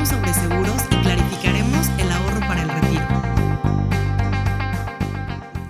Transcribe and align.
hablaremos 0.00 0.08
sobre 0.08 0.32
seguros 0.34 0.82
y 0.90 0.96
clarificaremos 1.02 1.86
el 1.98 2.10
ahorro 2.10 2.40
para 2.40 2.62
el 2.62 2.68
retiro. 2.68 3.06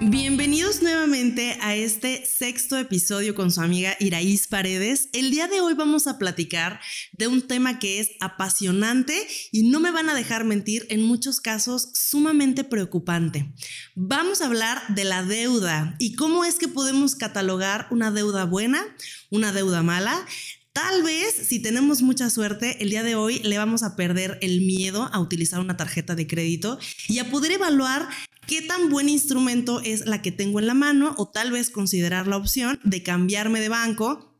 Bienvenidos 0.01 0.83
nuevamente 0.83 1.59
a 1.61 1.75
este 1.75 2.25
sexto 2.25 2.79
episodio 2.79 3.35
con 3.35 3.51
su 3.51 3.61
amiga 3.61 3.97
Iraís 3.99 4.47
Paredes. 4.47 5.09
El 5.13 5.31
día 5.31 5.49
de 5.49 5.61
hoy 5.61 5.75
vamos 5.75 6.07
a 6.07 6.19
platicar 6.19 6.81
de 7.13 7.27
un 7.27 7.43
tema 7.43 7.79
que 7.79 8.01
es 8.01 8.11
apasionante 8.21 9.27
y 9.53 9.69
no 9.69 9.81
me 9.81 9.91
van 9.91 10.09
a 10.09 10.15
dejar 10.15 10.45
mentir, 10.45 10.87
en 10.91 11.03
muchos 11.03 11.41
casos 11.41 11.91
sumamente 11.95 12.65
preocupante. 12.65 13.53
Vamos 13.95 14.41
a 14.41 14.47
hablar 14.47 14.83
de 14.89 15.05
la 15.05 15.23
deuda 15.23 15.97
y 15.99 16.15
cómo 16.15 16.45
es 16.45 16.57
que 16.57 16.69
podemos 16.69 17.15
catalogar 17.15 17.87
una 17.91 18.11
deuda 18.11 18.45
buena, 18.45 18.85
una 19.31 19.53
deuda 19.53 19.83
mala. 19.83 20.27
Tal 20.73 21.03
vez, 21.03 21.35
si 21.49 21.61
tenemos 21.61 22.01
mucha 22.01 22.31
suerte, 22.31 22.81
el 22.81 22.91
día 22.91 23.03
de 23.03 23.17
hoy 23.17 23.41
le 23.41 23.59
vamos 23.59 23.83
a 23.83 23.97
perder 23.97 24.39
el 24.41 24.61
miedo 24.61 25.11
a 25.13 25.19
utilizar 25.19 25.59
una 25.59 25.77
tarjeta 25.77 26.15
de 26.15 26.29
crédito 26.29 26.79
y 27.09 27.19
a 27.19 27.29
poder 27.29 27.51
evaluar 27.53 28.09
qué 28.47 28.63
tan 28.63 28.89
buen 28.89 29.09
instrumento 29.09 29.81
es 29.81 30.07
la 30.07 30.23
que 30.23 30.31
tengo 30.31 30.61
en 30.61 30.69
la 30.69 30.75
mano 30.75 31.15
o 31.19 31.29
tal 31.29 31.51
vez 31.51 31.71
considerar 31.71 32.29
la 32.29 32.37
opción 32.37 32.79
de 32.85 33.03
cambiarme 33.03 33.61
de 33.61 33.69
banco 33.69 34.31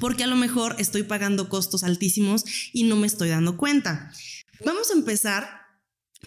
porque 0.00 0.24
a 0.24 0.26
lo 0.26 0.36
mejor 0.36 0.74
estoy 0.78 1.04
pagando 1.04 1.48
costos 1.48 1.84
altísimos 1.84 2.44
y 2.72 2.82
no 2.82 2.96
me 2.96 3.06
estoy 3.06 3.28
dando 3.28 3.56
cuenta. 3.56 4.12
Vamos 4.64 4.90
a 4.90 4.94
empezar 4.94 5.67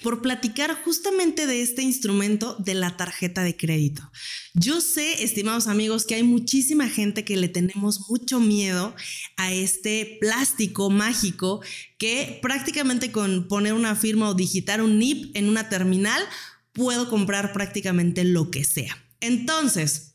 por 0.04 0.22
platicar 0.22 0.76
justamente 0.84 1.46
de 1.48 1.62
este 1.62 1.82
instrumento 1.82 2.56
de 2.60 2.74
la 2.74 2.98
tarjeta 2.98 3.44
de 3.44 3.56
crédito. 3.56 4.10
Yo 4.54 4.82
sé, 4.82 5.24
estimados 5.24 5.68
amigos, 5.68 6.06
que 6.06 6.16
hay 6.16 6.24
muchísima 6.24 6.88
gente 6.90 7.24
que 7.26 7.38
le 7.38 7.50
tenemos 7.50 8.10
mucho 8.10 8.40
miedo 8.40 8.96
a 9.38 9.52
este 9.52 10.18
plástico 10.20 10.90
mágico 10.90 11.62
que 11.98 12.40
prácticamente 12.42 13.12
con 13.12 13.48
poner 13.48 13.74
una 13.74 13.96
firma 13.96 14.30
o 14.30 14.34
digitar 14.34 14.82
un 14.82 14.98
NIP 14.98 15.36
en 15.36 15.50
una 15.50 15.70
terminal 15.70 16.24
puedo 16.74 17.10
comprar 17.10 17.54
prácticamente 17.54 18.24
lo 18.24 18.50
que 18.50 18.64
sea. 18.64 18.98
Entonces, 19.20 20.11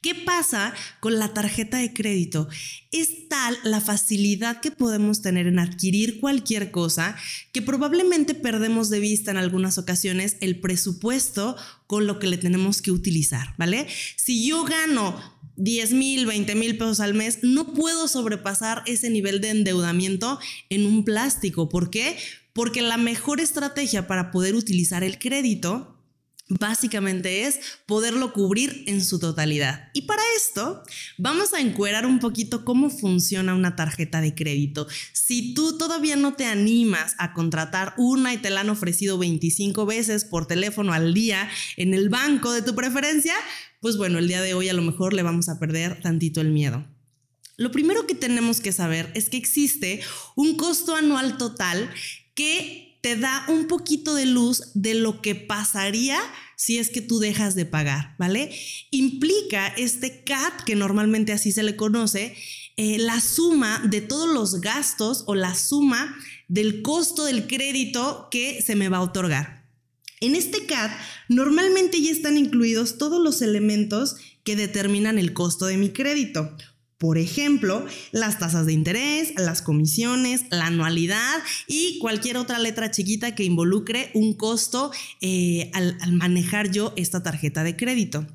¿Qué 0.00 0.14
pasa 0.14 0.72
con 1.00 1.18
la 1.18 1.34
tarjeta 1.34 1.78
de 1.78 1.92
crédito? 1.92 2.48
Es 2.92 3.28
tal 3.28 3.56
la 3.64 3.80
facilidad 3.80 4.60
que 4.60 4.70
podemos 4.70 5.22
tener 5.22 5.46
en 5.46 5.58
adquirir 5.58 6.20
cualquier 6.20 6.70
cosa 6.70 7.16
que 7.52 7.62
probablemente 7.62 8.34
perdemos 8.34 8.90
de 8.90 9.00
vista 9.00 9.30
en 9.30 9.36
algunas 9.38 9.76
ocasiones 9.76 10.36
el 10.40 10.60
presupuesto 10.60 11.56
con 11.86 12.06
lo 12.06 12.18
que 12.18 12.28
le 12.28 12.38
tenemos 12.38 12.80
que 12.80 12.92
utilizar, 12.92 13.54
¿vale? 13.58 13.88
Si 14.16 14.46
yo 14.46 14.64
gano 14.64 15.20
10 15.56 15.92
mil, 15.92 16.26
20 16.26 16.54
mil 16.54 16.78
pesos 16.78 17.00
al 17.00 17.14
mes, 17.14 17.40
no 17.42 17.74
puedo 17.74 18.06
sobrepasar 18.06 18.84
ese 18.86 19.10
nivel 19.10 19.40
de 19.40 19.50
endeudamiento 19.50 20.38
en 20.70 20.86
un 20.86 21.04
plástico. 21.04 21.68
¿Por 21.68 21.90
qué? 21.90 22.16
porque 22.58 22.82
la 22.82 22.96
mejor 22.96 23.38
estrategia 23.38 24.08
para 24.08 24.32
poder 24.32 24.56
utilizar 24.56 25.04
el 25.04 25.20
crédito 25.20 25.97
básicamente 26.48 27.44
es 27.44 27.60
poderlo 27.86 28.32
cubrir 28.32 28.84
en 28.86 29.04
su 29.04 29.18
totalidad. 29.18 29.90
Y 29.92 30.02
para 30.02 30.22
esto 30.36 30.82
vamos 31.18 31.52
a 31.52 31.60
encuerar 31.60 32.06
un 32.06 32.18
poquito 32.18 32.64
cómo 32.64 32.90
funciona 32.90 33.54
una 33.54 33.76
tarjeta 33.76 34.20
de 34.20 34.34
crédito. 34.34 34.86
Si 35.12 35.54
tú 35.54 35.76
todavía 35.76 36.16
no 36.16 36.34
te 36.34 36.46
animas 36.46 37.14
a 37.18 37.34
contratar 37.34 37.94
una 37.98 38.32
y 38.32 38.38
te 38.38 38.50
la 38.50 38.60
han 38.60 38.70
ofrecido 38.70 39.18
25 39.18 39.86
veces 39.86 40.24
por 40.24 40.46
teléfono 40.46 40.92
al 40.92 41.14
día 41.14 41.48
en 41.76 41.94
el 41.94 42.08
banco 42.08 42.52
de 42.52 42.62
tu 42.62 42.74
preferencia, 42.74 43.34
pues 43.80 43.96
bueno, 43.96 44.18
el 44.18 44.28
día 44.28 44.42
de 44.42 44.54
hoy 44.54 44.68
a 44.68 44.74
lo 44.74 44.82
mejor 44.82 45.12
le 45.12 45.22
vamos 45.22 45.48
a 45.48 45.58
perder 45.58 46.00
tantito 46.00 46.40
el 46.40 46.50
miedo. 46.50 46.86
Lo 47.56 47.72
primero 47.72 48.06
que 48.06 48.14
tenemos 48.14 48.60
que 48.60 48.72
saber 48.72 49.10
es 49.14 49.28
que 49.28 49.36
existe 49.36 50.00
un 50.36 50.56
costo 50.56 50.94
anual 50.94 51.36
total 51.38 51.90
que 52.34 52.87
te 53.08 53.16
da 53.16 53.42
un 53.48 53.68
poquito 53.68 54.14
de 54.14 54.26
luz 54.26 54.64
de 54.74 54.92
lo 54.92 55.22
que 55.22 55.34
pasaría 55.34 56.20
si 56.56 56.76
es 56.76 56.90
que 56.90 57.00
tú 57.00 57.20
dejas 57.20 57.54
de 57.54 57.64
pagar, 57.64 58.14
¿vale? 58.18 58.54
Implica 58.90 59.68
este 59.68 60.24
CAT, 60.24 60.64
que 60.64 60.74
normalmente 60.74 61.32
así 61.32 61.50
se 61.50 61.62
le 61.62 61.74
conoce, 61.74 62.36
eh, 62.76 62.98
la 62.98 63.18
suma 63.22 63.80
de 63.88 64.02
todos 64.02 64.28
los 64.28 64.60
gastos 64.60 65.24
o 65.26 65.34
la 65.34 65.54
suma 65.54 66.14
del 66.48 66.82
costo 66.82 67.24
del 67.24 67.46
crédito 67.46 68.28
que 68.30 68.60
se 68.60 68.76
me 68.76 68.90
va 68.90 68.98
a 68.98 69.02
otorgar. 69.02 69.66
En 70.20 70.34
este 70.34 70.66
CAT 70.66 70.92
normalmente 71.30 72.02
ya 72.02 72.10
están 72.10 72.36
incluidos 72.36 72.98
todos 72.98 73.22
los 73.24 73.40
elementos 73.40 74.16
que 74.44 74.54
determinan 74.54 75.18
el 75.18 75.32
costo 75.32 75.64
de 75.64 75.78
mi 75.78 75.94
crédito. 75.94 76.54
Por 76.98 77.16
ejemplo, 77.16 77.86
las 78.10 78.40
tasas 78.40 78.66
de 78.66 78.72
interés, 78.72 79.32
las 79.36 79.62
comisiones, 79.62 80.42
la 80.50 80.66
anualidad 80.66 81.36
y 81.68 82.00
cualquier 82.00 82.36
otra 82.36 82.58
letra 82.58 82.90
chiquita 82.90 83.36
que 83.36 83.44
involucre 83.44 84.10
un 84.14 84.34
costo 84.34 84.90
eh, 85.20 85.70
al, 85.74 85.96
manejar 86.12 86.72
yo 86.72 86.92
esta 86.96 87.22
tarjeta 87.22 87.62
de 87.62 87.76
crédito. 87.76 88.26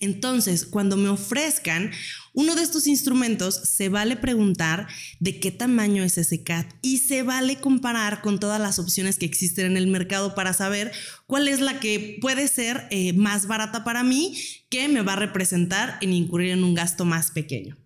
Entonces, 0.00 0.66
cuando 0.66 0.96
me 0.96 1.10
ofrezcan 1.10 1.92
uno 2.32 2.56
de 2.56 2.62
estos 2.64 2.88
instrumentos, 2.88 3.54
se 3.54 3.88
vale 3.88 4.16
preguntar 4.16 4.88
de 5.20 5.38
qué 5.38 5.52
tamaño 5.52 6.02
es 6.02 6.18
ese 6.18 6.42
CAT 6.42 6.74
y 6.82 6.98
se 6.98 7.22
vale 7.22 7.60
comparar 7.60 8.20
con 8.20 8.40
todas 8.40 8.60
las 8.60 8.80
opciones 8.80 9.16
que 9.16 9.26
existen 9.26 9.66
en 9.66 9.76
el 9.76 9.86
mercado 9.86 10.34
para 10.34 10.54
saber 10.54 10.90
cuál 11.28 11.46
es 11.46 11.60
la 11.60 11.78
que 11.78 12.18
puede 12.20 12.48
ser 12.48 12.88
eh, 12.90 13.12
más 13.12 13.46
barata 13.46 13.84
para 13.84 14.02
mí, 14.02 14.36
que 14.70 14.88
me 14.88 15.02
va 15.02 15.12
a 15.12 15.16
representar 15.16 15.98
en 16.00 16.12
incurrir 16.12 16.50
en 16.50 16.64
un 16.64 16.74
gasto 16.74 17.04
más 17.04 17.30
pequeño. 17.30 17.76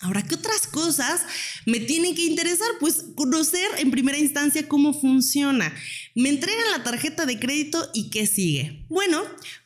Ahora, 0.00 0.22
¿qué 0.22 0.36
otras 0.36 0.68
cosas 0.68 1.22
me 1.66 1.80
tienen 1.80 2.14
que 2.14 2.24
interesar? 2.24 2.68
Pues 2.78 3.04
conocer 3.16 3.68
en 3.78 3.90
primera 3.90 4.16
instancia 4.16 4.68
cómo 4.68 4.98
funciona. 4.98 5.74
Me 6.14 6.28
entregan 6.28 6.70
la 6.76 6.84
tarjeta 6.84 7.26
de 7.26 7.40
crédito 7.40 7.90
y 7.94 8.08
qué 8.10 8.26
sigue. 8.26 8.84
Bueno, 8.88 9.20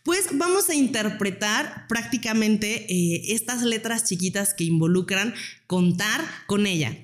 pues 0.04 0.28
vamos 0.32 0.70
a 0.70 0.75
interpretar 0.75 1.87
prácticamente 1.87 2.87
eh, 2.91 3.34
estas 3.34 3.62
letras 3.62 4.04
chiquitas 4.04 4.54
que 4.54 4.65
involucran 4.65 5.34
contar 5.66 6.25
con 6.47 6.66
ella. 6.66 6.97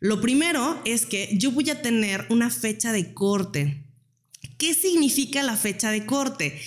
Lo 0.00 0.20
primero 0.20 0.82
es 0.84 1.06
que 1.06 1.30
yo 1.38 1.52
voy 1.52 1.70
a 1.70 1.80
tener 1.80 2.26
una 2.28 2.50
fecha 2.50 2.92
de 2.92 3.14
corte. 3.14 3.82
¿Qué 4.58 4.74
significa 4.74 5.42
la 5.42 5.56
fecha 5.56 5.90
de 5.90 6.04
corte? 6.04 6.60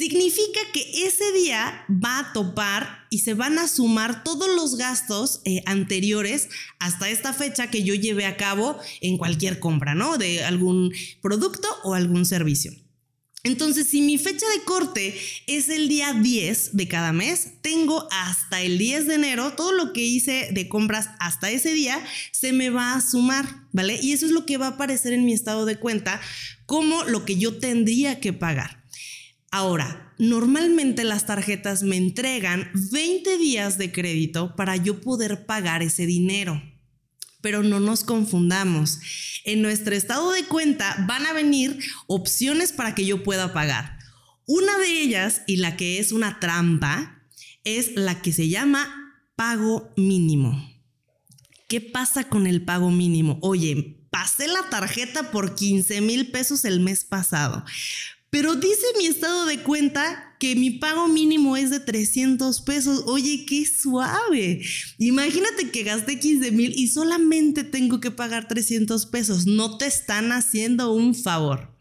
Significa 0.00 0.60
que 0.72 1.04
ese 1.04 1.30
día 1.32 1.84
va 1.90 2.20
a 2.20 2.32
topar 2.32 3.06
y 3.10 3.18
se 3.18 3.34
van 3.34 3.58
a 3.58 3.68
sumar 3.68 4.24
todos 4.24 4.48
los 4.48 4.76
gastos 4.76 5.42
eh, 5.44 5.62
anteriores 5.66 6.48
hasta 6.78 7.10
esta 7.10 7.34
fecha 7.34 7.70
que 7.70 7.82
yo 7.82 7.94
llevé 7.94 8.24
a 8.24 8.38
cabo 8.38 8.78
en 9.02 9.18
cualquier 9.18 9.58
compra, 9.58 9.94
¿no? 9.94 10.16
De 10.16 10.42
algún 10.42 10.90
producto 11.20 11.68
o 11.84 11.92
algún 11.92 12.24
servicio. 12.24 12.72
Entonces, 13.42 13.88
si 13.88 14.00
mi 14.00 14.16
fecha 14.16 14.46
de 14.56 14.64
corte 14.64 15.14
es 15.46 15.68
el 15.68 15.88
día 15.88 16.14
10 16.14 16.76
de 16.78 16.88
cada 16.88 17.12
mes, 17.12 17.60
tengo 17.60 18.08
hasta 18.10 18.62
el 18.62 18.78
10 18.78 19.06
de 19.06 19.14
enero, 19.16 19.52
todo 19.52 19.72
lo 19.72 19.92
que 19.92 20.00
hice 20.00 20.48
de 20.52 20.68
compras 20.68 21.10
hasta 21.20 21.50
ese 21.50 21.74
día 21.74 22.02
se 22.32 22.54
me 22.54 22.70
va 22.70 22.94
a 22.94 23.02
sumar, 23.02 23.66
¿vale? 23.72 24.00
Y 24.02 24.12
eso 24.12 24.24
es 24.24 24.32
lo 24.32 24.46
que 24.46 24.56
va 24.56 24.66
a 24.66 24.70
aparecer 24.70 25.12
en 25.12 25.26
mi 25.26 25.34
estado 25.34 25.66
de 25.66 25.76
cuenta 25.76 26.22
como 26.64 27.04
lo 27.04 27.26
que 27.26 27.36
yo 27.36 27.58
tendría 27.58 28.18
que 28.18 28.32
pagar. 28.32 28.79
Ahora, 29.52 30.14
normalmente 30.18 31.02
las 31.02 31.26
tarjetas 31.26 31.82
me 31.82 31.96
entregan 31.96 32.70
20 32.92 33.36
días 33.38 33.78
de 33.78 33.90
crédito 33.90 34.54
para 34.54 34.76
yo 34.76 35.00
poder 35.00 35.44
pagar 35.46 35.82
ese 35.82 36.06
dinero. 36.06 36.62
Pero 37.40 37.62
no 37.62 37.80
nos 37.80 38.04
confundamos. 38.04 39.00
En 39.44 39.62
nuestro 39.62 39.94
estado 39.94 40.30
de 40.32 40.44
cuenta 40.44 41.04
van 41.08 41.26
a 41.26 41.32
venir 41.32 41.80
opciones 42.06 42.72
para 42.72 42.94
que 42.94 43.04
yo 43.04 43.24
pueda 43.24 43.52
pagar. 43.52 43.98
Una 44.46 44.78
de 44.78 45.02
ellas, 45.02 45.42
y 45.46 45.56
la 45.56 45.76
que 45.76 45.98
es 45.98 46.12
una 46.12 46.38
trampa, 46.38 47.22
es 47.64 47.92
la 47.96 48.22
que 48.22 48.32
se 48.32 48.48
llama 48.48 48.88
pago 49.36 49.92
mínimo. 49.96 50.68
¿Qué 51.68 51.80
pasa 51.80 52.24
con 52.24 52.46
el 52.46 52.64
pago 52.64 52.90
mínimo? 52.90 53.38
Oye, 53.42 54.00
pasé 54.10 54.48
la 54.48 54.68
tarjeta 54.68 55.30
por 55.30 55.54
15 55.54 56.00
mil 56.00 56.30
pesos 56.30 56.64
el 56.64 56.80
mes 56.80 57.04
pasado, 57.04 57.64
pero 58.30 58.54
dice 58.54 58.86
mi 58.98 59.06
estado 59.06 59.44
de 59.46 59.58
cuenta 59.62 60.36
que 60.38 60.56
mi 60.56 60.70
pago 60.70 61.06
mínimo 61.08 61.56
es 61.56 61.70
de 61.70 61.80
300 61.80 62.62
pesos. 62.62 63.02
Oye, 63.06 63.44
qué 63.44 63.66
suave. 63.66 64.62
Imagínate 64.98 65.70
que 65.70 65.82
gasté 65.82 66.18
15 66.18 66.50
mil 66.52 66.72
y 66.74 66.88
solamente 66.88 67.62
tengo 67.62 68.00
que 68.00 68.10
pagar 68.10 68.48
300 68.48 69.06
pesos. 69.06 69.46
No 69.46 69.76
te 69.76 69.86
están 69.86 70.32
haciendo 70.32 70.92
un 70.92 71.14
favor. 71.14 71.76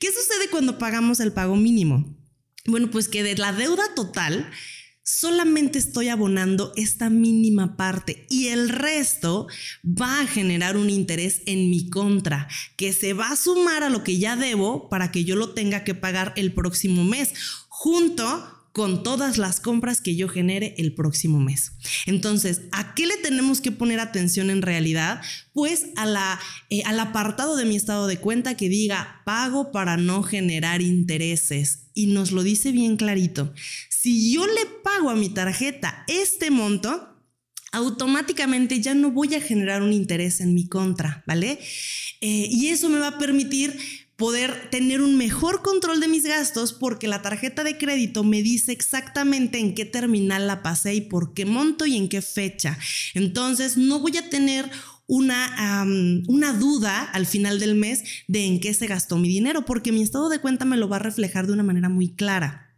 ¿Qué 0.00 0.08
sucede 0.08 0.48
cuando 0.50 0.78
pagamos 0.78 1.20
el 1.20 1.32
pago 1.32 1.54
mínimo? 1.54 2.18
Bueno, 2.66 2.90
pues 2.90 3.08
que 3.08 3.22
de 3.22 3.36
la 3.36 3.52
deuda 3.52 3.84
total 3.94 4.50
solamente 5.02 5.78
estoy 5.78 6.08
abonando 6.08 6.72
esta 6.76 7.10
mínima 7.10 7.76
parte 7.76 8.26
y 8.30 8.48
el 8.48 8.68
resto 8.68 9.48
va 9.84 10.20
a 10.20 10.26
generar 10.26 10.76
un 10.76 10.90
interés 10.90 11.42
en 11.46 11.70
mi 11.70 11.90
contra 11.90 12.48
que 12.76 12.92
se 12.92 13.12
va 13.12 13.30
a 13.30 13.36
sumar 13.36 13.82
a 13.82 13.90
lo 13.90 14.04
que 14.04 14.18
ya 14.18 14.36
debo 14.36 14.88
para 14.88 15.10
que 15.10 15.24
yo 15.24 15.34
lo 15.34 15.54
tenga 15.54 15.82
que 15.84 15.94
pagar 15.94 16.32
el 16.36 16.54
próximo 16.54 17.04
mes 17.04 17.34
junto 17.68 18.51
con 18.72 19.02
todas 19.02 19.36
las 19.36 19.60
compras 19.60 20.00
que 20.00 20.16
yo 20.16 20.28
genere 20.28 20.74
el 20.78 20.94
próximo 20.94 21.38
mes. 21.38 21.72
Entonces, 22.06 22.62
¿a 22.72 22.94
qué 22.94 23.06
le 23.06 23.16
tenemos 23.18 23.60
que 23.60 23.70
poner 23.70 24.00
atención 24.00 24.48
en 24.48 24.62
realidad? 24.62 25.20
Pues 25.52 25.86
a 25.96 26.06
la, 26.06 26.40
eh, 26.70 26.82
al 26.86 26.98
apartado 26.98 27.56
de 27.56 27.66
mi 27.66 27.76
estado 27.76 28.06
de 28.06 28.16
cuenta 28.16 28.56
que 28.56 28.70
diga 28.70 29.22
pago 29.24 29.72
para 29.72 29.98
no 29.98 30.22
generar 30.22 30.80
intereses. 30.80 31.90
Y 31.94 32.06
nos 32.06 32.32
lo 32.32 32.42
dice 32.42 32.72
bien 32.72 32.96
clarito. 32.96 33.52
Si 33.90 34.32
yo 34.32 34.46
le 34.46 34.66
pago 34.82 35.10
a 35.10 35.16
mi 35.16 35.28
tarjeta 35.28 36.04
este 36.08 36.50
monto, 36.50 37.12
automáticamente 37.72 38.80
ya 38.80 38.94
no 38.94 39.10
voy 39.10 39.34
a 39.34 39.40
generar 39.40 39.82
un 39.82 39.92
interés 39.92 40.40
en 40.40 40.54
mi 40.54 40.66
contra, 40.66 41.22
¿vale? 41.26 41.58
Eh, 42.20 42.48
y 42.50 42.68
eso 42.68 42.88
me 42.88 42.98
va 42.98 43.08
a 43.08 43.18
permitir 43.18 43.76
poder 44.16 44.70
tener 44.70 45.02
un 45.02 45.16
mejor 45.16 45.62
control 45.62 46.00
de 46.00 46.08
mis 46.08 46.24
gastos 46.24 46.72
porque 46.72 47.08
la 47.08 47.22
tarjeta 47.22 47.64
de 47.64 47.78
crédito 47.78 48.24
me 48.24 48.42
dice 48.42 48.72
exactamente 48.72 49.58
en 49.58 49.74
qué 49.74 49.84
terminal 49.84 50.46
la 50.46 50.62
pasé 50.62 50.94
y 50.94 51.00
por 51.00 51.34
qué 51.34 51.44
monto 51.44 51.86
y 51.86 51.96
en 51.96 52.08
qué 52.08 52.22
fecha. 52.22 52.78
Entonces 53.14 53.76
no 53.76 54.00
voy 54.00 54.16
a 54.16 54.28
tener 54.30 54.70
una, 55.06 55.84
una 56.28 56.52
duda 56.52 57.02
al 57.02 57.26
final 57.26 57.58
del 57.58 57.74
mes 57.74 58.04
de 58.28 58.46
en 58.46 58.60
qué 58.60 58.72
se 58.74 58.86
gastó 58.86 59.18
mi 59.18 59.28
dinero 59.28 59.64
porque 59.64 59.92
mi 59.92 60.02
estado 60.02 60.28
de 60.28 60.40
cuenta 60.40 60.64
me 60.64 60.76
lo 60.76 60.88
va 60.88 60.96
a 60.96 61.00
reflejar 61.00 61.46
de 61.46 61.52
una 61.52 61.62
manera 61.62 61.88
muy 61.88 62.14
clara. 62.14 62.71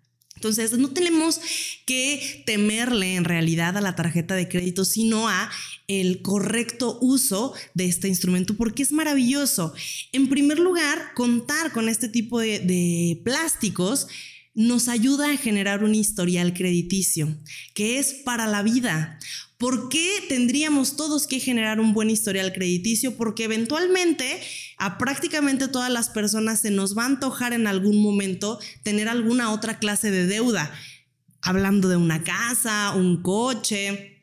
Entonces, 0.45 0.79
no 0.79 0.91
tenemos 0.91 1.41
que 1.87 2.43
temerle 2.45 3.15
en 3.15 3.25
realidad 3.25 3.79
a 3.79 3.81
la 3.81 3.97
tarjeta 3.97 4.35
de 4.35 4.47
crédito, 4.47 4.85
sino 4.85 5.27
a 5.27 5.51
el 5.89 6.21
correcto 6.21 6.99
uso 7.01 7.55
de 7.73 7.87
este 7.87 8.09
instrumento, 8.09 8.55
porque 8.55 8.83
es 8.83 8.93
maravilloso. 8.93 9.73
En 10.13 10.29
primer 10.29 10.59
lugar, 10.59 11.15
contar 11.15 11.73
con 11.73 11.89
este 11.89 12.11
tipo 12.11 12.41
de, 12.41 12.59
de 12.59 13.23
plásticos 13.25 14.07
nos 14.53 14.89
ayuda 14.89 15.31
a 15.31 15.37
generar 15.39 15.83
un 15.83 15.95
historial 15.95 16.53
crediticio, 16.53 17.35
que 17.73 17.99
es 17.99 18.13
para 18.13 18.47
la 18.47 18.63
vida. 18.63 19.19
¿Por 19.65 19.89
qué 19.89 20.23
tendríamos 20.29 20.95
todos 20.95 21.27
que 21.27 21.41
generar 21.41 21.81
un 21.81 21.95
buen 21.95 22.11
historial 22.11 22.53
crediticio? 22.53 23.17
Porque 23.17 23.45
eventualmente 23.45 24.39
a 24.77 24.99
prácticamente 24.99 25.69
todas 25.69 25.91
las 25.91 26.11
personas 26.11 26.61
se 26.61 26.71
nos 26.71 26.99
va 26.99 27.05
a 27.05 27.07
antojar 27.07 27.55
en 27.55 27.67
algún 27.67 28.03
momento 28.03 28.59
tener 28.83 29.09
alguna 29.09 29.53
otra 29.53 29.79
clase 29.79 30.11
de 30.11 30.27
deuda, 30.27 30.71
hablando 31.41 31.89
de 31.89 31.97
una 31.97 32.23
casa, 32.23 32.93
un 32.95 33.23
coche, 33.23 34.14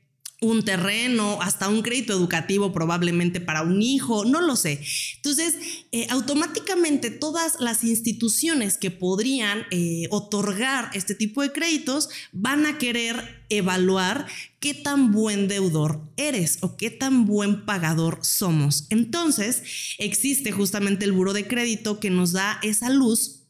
un 0.41 0.65
terreno, 0.65 1.39
hasta 1.39 1.69
un 1.69 1.83
crédito 1.83 2.13
educativo 2.13 2.73
probablemente 2.73 3.39
para 3.39 3.61
un 3.61 3.79
hijo, 3.81 4.25
no 4.25 4.41
lo 4.41 4.55
sé. 4.55 4.81
Entonces, 5.17 5.55
eh, 5.91 6.07
automáticamente 6.09 7.11
todas 7.11 7.59
las 7.59 7.83
instituciones 7.83 8.77
que 8.77 8.89
podrían 8.89 9.65
eh, 9.69 10.07
otorgar 10.09 10.89
este 10.95 11.13
tipo 11.13 11.43
de 11.43 11.51
créditos 11.51 12.09
van 12.31 12.65
a 12.65 12.79
querer 12.79 13.43
evaluar 13.49 14.25
qué 14.59 14.73
tan 14.73 15.11
buen 15.11 15.47
deudor 15.47 16.01
eres 16.17 16.57
o 16.61 16.75
qué 16.75 16.89
tan 16.89 17.25
buen 17.25 17.63
pagador 17.65 18.19
somos. 18.23 18.87
Entonces, 18.89 19.61
existe 19.99 20.51
justamente 20.51 21.05
el 21.05 21.11
buro 21.11 21.33
de 21.33 21.47
crédito 21.47 21.99
que 21.99 22.09
nos 22.09 22.31
da 22.31 22.59
esa 22.63 22.89
luz 22.89 23.40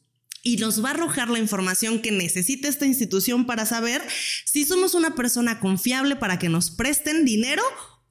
y 0.42 0.56
nos 0.56 0.84
va 0.84 0.88
a 0.88 0.92
arrojar 0.92 1.28
la 1.28 1.38
información 1.38 2.00
que 2.00 2.10
necesita 2.10 2.68
esta 2.68 2.86
institución 2.86 3.46
para 3.46 3.64
saber 3.64 4.02
si 4.44 4.64
somos 4.64 4.94
una 4.94 5.14
persona 5.14 5.60
confiable 5.60 6.16
para 6.16 6.38
que 6.38 6.48
nos 6.48 6.70
presten 6.70 7.24
dinero 7.24 7.62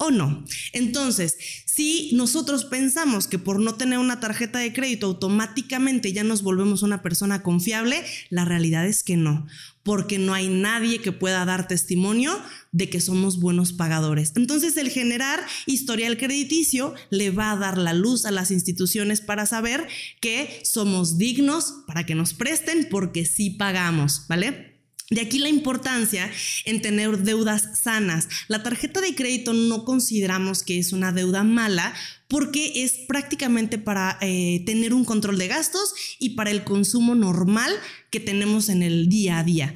o 0.02 0.10
no. 0.10 0.44
Entonces, 0.74 1.38
si 1.66 2.10
nosotros 2.14 2.66
pensamos 2.66 3.28
que 3.28 3.38
por 3.38 3.60
no 3.60 3.76
tener 3.76 4.00
una 4.00 4.20
tarjeta 4.20 4.58
de 4.58 4.74
crédito 4.74 5.06
automáticamente 5.06 6.12
ya 6.12 6.24
nos 6.24 6.42
volvemos 6.42 6.82
una 6.82 7.04
persona 7.04 7.44
confiable, 7.44 8.04
la 8.30 8.44
realidad 8.44 8.88
es 8.88 9.04
que 9.04 9.16
no, 9.16 9.46
porque 9.84 10.18
no 10.18 10.34
hay 10.34 10.50
nadie 10.50 11.02
que 11.02 11.12
pueda 11.12 11.46
dar 11.46 11.68
testimonio 11.68 12.36
de 12.72 12.90
que 12.90 13.00
somos 13.00 13.40
buenos 13.40 13.74
pagadores. 13.74 14.34
Entonces, 14.36 14.76
el 14.78 14.90
generar 14.90 15.40
historial 15.68 16.18
crediticio 16.18 16.96
le 17.12 17.30
va 17.30 17.52
a 17.52 17.58
dar 17.58 17.78
la 17.78 17.94
luz 17.94 18.26
a 18.26 18.32
las 18.32 18.50
instituciones 18.50 19.22
para 19.22 19.46
saber 19.46 19.88
que 20.20 20.62
somos 20.64 21.20
dignos 21.20 21.76
para 21.86 22.08
que 22.08 22.16
nos 22.16 22.34
presten 22.34 22.88
porque 22.90 23.24
sí 23.26 23.52
pagamos, 23.52 24.26
¿vale? 24.28 24.71
De 25.12 25.20
aquí 25.20 25.40
la 25.40 25.50
importancia 25.50 26.32
en 26.64 26.82
tener 26.82 27.18
deudas 27.20 27.78
sanas. 27.78 28.30
La 28.48 28.64
tarjeta 28.64 29.02
de 29.02 29.14
crédito 29.14 29.52
no 29.52 29.84
consideramos 29.84 30.64
que 30.64 30.80
es 30.80 30.94
una 30.94 31.12
deuda 31.12 31.44
mala 31.44 31.94
porque 32.30 32.84
es 32.86 32.94
prácticamente 33.10 33.78
para 33.78 34.18
eh, 34.22 34.64
tener 34.66 34.94
un 34.94 35.04
control 35.04 35.38
de 35.38 35.50
gastos 35.50 35.94
y 36.18 36.30
para 36.30 36.50
el 36.50 36.64
consumo 36.64 37.14
normal 37.14 37.74
que 38.10 38.22
tenemos 38.22 38.70
en 38.70 38.84
el 38.84 39.10
día 39.10 39.40
a 39.40 39.44
día. 39.44 39.76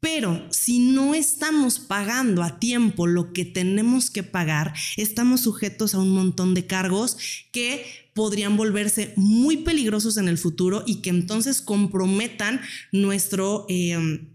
Pero 0.00 0.46
si 0.50 0.80
no 0.80 1.14
estamos 1.14 1.78
pagando 1.78 2.42
a 2.42 2.58
tiempo 2.60 3.06
lo 3.06 3.32
que 3.32 3.46
tenemos 3.46 4.10
que 4.10 4.22
pagar, 4.22 4.74
estamos 4.98 5.40
sujetos 5.40 5.94
a 5.94 5.98
un 5.98 6.10
montón 6.10 6.52
de 6.52 6.66
cargos 6.66 7.16
que 7.52 7.86
podrían 8.12 8.58
volverse 8.58 9.14
muy 9.16 9.56
peligrosos 9.56 10.18
en 10.18 10.28
el 10.28 10.36
futuro 10.36 10.84
y 10.86 10.96
que 10.96 11.08
entonces 11.08 11.62
comprometan 11.62 12.60
nuestro... 12.92 13.64
Eh, 13.70 14.28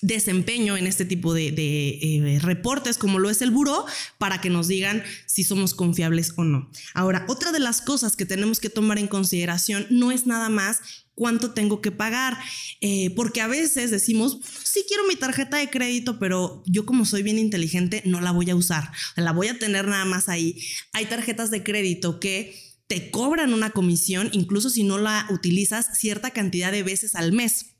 desempeño 0.00 0.76
en 0.76 0.86
este 0.86 1.04
tipo 1.04 1.34
de, 1.34 1.48
eh, 1.48 2.38
reportes 2.40 2.98
como 2.98 3.18
lo 3.18 3.30
es 3.30 3.42
el 3.42 3.50
buró 3.50 3.86
para 4.18 4.40
que 4.40 4.50
nos 4.50 4.68
digan 4.68 5.02
si 5.26 5.44
somos 5.44 5.74
confiables 5.74 6.32
o 6.36 6.44
no. 6.44 6.70
Ahora, 6.94 7.24
otra 7.28 7.52
de 7.52 7.60
las 7.60 7.80
cosas 7.80 8.16
que 8.16 8.26
tenemos 8.26 8.60
que 8.60 8.70
tomar 8.70 8.98
en 8.98 9.08
consideración 9.08 9.86
no 9.90 10.12
es 10.12 10.26
nada 10.26 10.48
más 10.48 10.80
cuánto 11.14 11.52
tengo 11.52 11.80
que 11.80 11.90
pagar, 11.90 12.38
eh, 12.80 13.10
porque 13.16 13.40
a 13.40 13.46
veces 13.46 13.90
decimos, 13.90 14.38
sí 14.62 14.84
quiero 14.86 15.06
mi 15.08 15.16
tarjeta 15.16 15.56
de 15.56 15.70
crédito, 15.70 16.18
pero 16.18 16.62
yo 16.66 16.84
como 16.84 17.06
soy 17.06 17.22
bien 17.22 17.38
inteligente 17.38 18.02
no 18.04 18.20
la 18.20 18.32
voy 18.32 18.50
a 18.50 18.56
usar, 18.56 18.92
la 19.16 19.32
voy 19.32 19.48
a 19.48 19.58
tener 19.58 19.88
nada 19.88 20.04
más 20.04 20.28
ahí. 20.28 20.60
Hay 20.92 21.06
tarjetas 21.06 21.50
de 21.50 21.62
crédito 21.62 22.20
que 22.20 22.54
te 22.86 23.10
cobran 23.10 23.52
una 23.52 23.70
comisión, 23.70 24.28
incluso 24.32 24.70
si 24.70 24.84
no 24.84 24.98
la 24.98 25.26
utilizas 25.30 25.98
cierta 25.98 26.30
cantidad 26.30 26.70
de 26.70 26.82
veces 26.82 27.14
al 27.14 27.32
mes. 27.32 27.75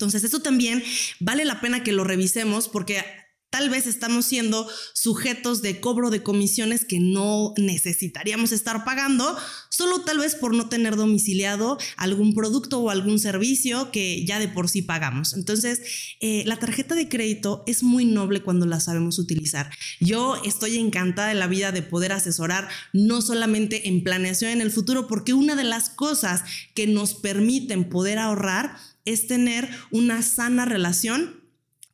Entonces, 0.00 0.24
eso 0.24 0.40
también 0.40 0.82
vale 1.18 1.44
la 1.44 1.60
pena 1.60 1.82
que 1.82 1.92
lo 1.92 2.04
revisemos 2.04 2.68
porque 2.68 3.04
Tal 3.50 3.68
vez 3.68 3.88
estamos 3.88 4.26
siendo 4.26 4.68
sujetos 4.94 5.60
de 5.60 5.80
cobro 5.80 6.10
de 6.10 6.22
comisiones 6.22 6.84
que 6.84 7.00
no 7.00 7.52
necesitaríamos 7.56 8.52
estar 8.52 8.84
pagando, 8.84 9.36
solo 9.68 10.02
tal 10.02 10.18
vez 10.18 10.36
por 10.36 10.54
no 10.54 10.68
tener 10.68 10.94
domiciliado 10.94 11.76
algún 11.96 12.32
producto 12.32 12.78
o 12.78 12.90
algún 12.90 13.18
servicio 13.18 13.90
que 13.90 14.24
ya 14.24 14.38
de 14.38 14.46
por 14.46 14.68
sí 14.68 14.82
pagamos. 14.82 15.34
Entonces, 15.34 15.82
eh, 16.20 16.44
la 16.46 16.60
tarjeta 16.60 16.94
de 16.94 17.08
crédito 17.08 17.64
es 17.66 17.82
muy 17.82 18.04
noble 18.04 18.40
cuando 18.40 18.66
la 18.66 18.78
sabemos 18.78 19.18
utilizar. 19.18 19.68
Yo 19.98 20.40
estoy 20.44 20.78
encantada 20.78 21.30
de 21.30 21.34
la 21.34 21.48
vida 21.48 21.72
de 21.72 21.82
poder 21.82 22.12
asesorar 22.12 22.68
no 22.92 23.20
solamente 23.20 23.88
en 23.88 24.04
planeación 24.04 24.52
en 24.52 24.60
el 24.60 24.70
futuro, 24.70 25.08
porque 25.08 25.34
una 25.34 25.56
de 25.56 25.64
las 25.64 25.90
cosas 25.90 26.44
que 26.74 26.86
nos 26.86 27.14
permiten 27.14 27.88
poder 27.88 28.20
ahorrar 28.20 28.76
es 29.04 29.26
tener 29.26 29.68
una 29.90 30.22
sana 30.22 30.64
relación 30.64 31.40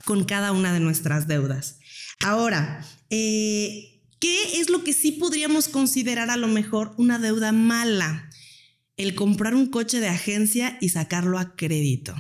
con 0.05 0.25
cada 0.25 0.53
una 0.53 0.73
de 0.73 0.81
nuestras 0.81 1.27
deudas. 1.27 1.79
Ahora, 2.21 2.85
eh, 3.11 4.01
¿qué 4.21 4.61
es 4.61 4.71
lo 4.71 4.85
que 4.85 4.93
sí 4.93 5.13
podríamos 5.13 5.69
considerar 5.69 6.31
a 6.31 6.37
lo 6.37 6.49
mejor 6.49 6.95
una 6.97 7.19
deuda 7.19 7.53
mala? 7.53 8.31
El 8.97 9.15
comprar 9.15 9.55
un 9.55 9.67
coche 9.67 10.01
de 10.01 10.09
agencia 10.09 10.79
y 10.81 10.89
sacarlo 10.89 11.39
a 11.39 11.55
crédito. 11.57 12.15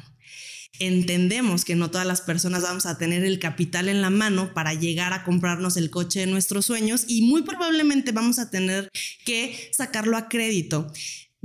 Entendemos 0.78 1.64
que 1.64 1.74
no 1.74 1.90
todas 1.90 2.06
las 2.06 2.20
personas 2.20 2.62
vamos 2.62 2.84
a 2.84 2.98
tener 2.98 3.24
el 3.24 3.38
capital 3.38 3.88
en 3.88 4.02
la 4.02 4.10
mano 4.10 4.52
para 4.52 4.74
llegar 4.74 5.14
a 5.14 5.24
comprarnos 5.24 5.76
el 5.78 5.88
coche 5.88 6.20
de 6.20 6.26
nuestros 6.26 6.66
sueños 6.66 7.04
y 7.08 7.22
muy 7.22 7.42
probablemente 7.42 8.12
vamos 8.12 8.38
a 8.38 8.50
tener 8.50 8.90
que 9.24 9.70
sacarlo 9.72 10.18
a 10.18 10.28
crédito. 10.28 10.92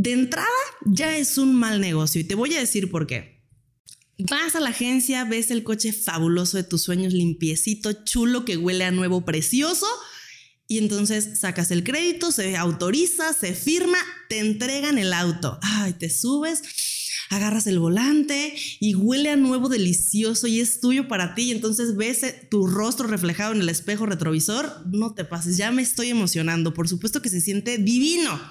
De 0.01 0.13
entrada 0.13 0.47
ya 0.83 1.15
es 1.15 1.37
un 1.37 1.53
mal 1.53 1.79
negocio 1.79 2.19
y 2.19 2.23
te 2.23 2.33
voy 2.33 2.55
a 2.55 2.59
decir 2.59 2.89
por 2.89 3.05
qué. 3.05 3.45
Vas 4.17 4.55
a 4.55 4.59
la 4.59 4.69
agencia, 4.69 5.25
ves 5.25 5.51
el 5.51 5.63
coche 5.63 5.93
fabuloso 5.93 6.57
de 6.57 6.63
tus 6.63 6.81
sueños, 6.81 7.13
limpiecito, 7.13 7.93
chulo, 8.03 8.43
que 8.43 8.57
huele 8.57 8.83
a 8.85 8.89
nuevo, 8.89 9.25
precioso. 9.25 9.85
Y 10.67 10.79
entonces 10.79 11.39
sacas 11.39 11.69
el 11.69 11.83
crédito, 11.83 12.31
se 12.31 12.57
autoriza, 12.57 13.31
se 13.33 13.53
firma, 13.53 13.99
te 14.27 14.39
entregan 14.39 14.97
el 14.97 15.13
auto. 15.13 15.59
Ay, 15.61 15.93
te 15.93 16.09
subes, 16.09 16.63
agarras 17.29 17.67
el 17.67 17.77
volante 17.77 18.55
y 18.79 18.95
huele 18.95 19.29
a 19.29 19.35
nuevo 19.35 19.69
delicioso 19.69 20.47
y 20.47 20.61
es 20.61 20.79
tuyo 20.79 21.07
para 21.07 21.35
ti. 21.35 21.43
Y 21.43 21.51
entonces 21.51 21.95
ves 21.95 22.23
eh, 22.23 22.47
tu 22.49 22.65
rostro 22.65 23.05
reflejado 23.05 23.53
en 23.53 23.61
el 23.61 23.69
espejo 23.69 24.07
retrovisor. 24.07 24.83
No 24.87 25.13
te 25.13 25.25
pases, 25.25 25.57
ya 25.57 25.71
me 25.71 25.83
estoy 25.83 26.09
emocionando. 26.09 26.73
Por 26.73 26.89
supuesto 26.89 27.21
que 27.21 27.29
se 27.29 27.39
siente 27.39 27.77
divino. 27.77 28.41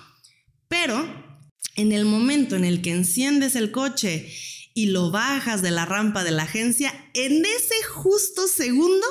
Pero 0.68 1.29
en 1.76 1.92
el 1.92 2.04
momento 2.04 2.56
en 2.56 2.64
el 2.64 2.82
que 2.82 2.90
enciendes 2.90 3.56
el 3.56 3.70
coche 3.70 4.32
y 4.74 4.86
lo 4.86 5.10
bajas 5.10 5.62
de 5.62 5.70
la 5.70 5.84
rampa 5.84 6.24
de 6.24 6.30
la 6.30 6.44
agencia, 6.44 6.92
en 7.14 7.44
ese 7.44 7.82
justo 7.88 8.46
segundo 8.46 9.06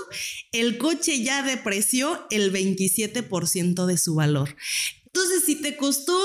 el 0.51 0.77
coche 0.77 1.21
ya 1.21 1.43
depreció 1.43 2.25
el 2.31 2.53
27% 2.53 3.85
de 3.85 3.97
su 3.97 4.15
valor. 4.15 4.55
Entonces, 5.05 5.43
si 5.45 5.55
te 5.55 5.75
costó 5.75 6.17